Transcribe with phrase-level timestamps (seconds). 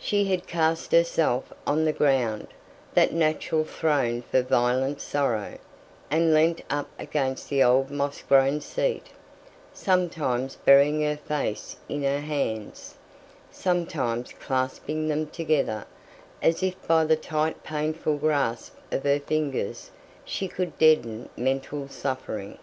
[0.00, 2.48] She had cast herself on the ground
[2.94, 5.58] that natural throne for violent sorrow
[6.10, 9.10] and leant up against the old moss grown seat;
[9.72, 12.96] sometimes burying her face in her hands;
[13.52, 15.84] sometimes clasping them together,
[16.42, 19.92] as if by the tight painful grasp of her fingers
[20.24, 22.58] she could deaden mental suffering.